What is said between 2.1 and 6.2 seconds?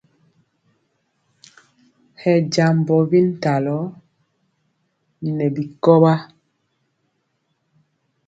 Hɛ jambɔ bintalɔ nɛ bikɔwa.